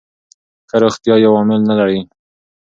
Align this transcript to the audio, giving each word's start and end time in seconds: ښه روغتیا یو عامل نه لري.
ښه 0.69 0.77
روغتیا 0.83 1.15
یو 1.25 1.33
عامل 1.37 1.61
نه 1.69 1.75
لري. 1.79 1.99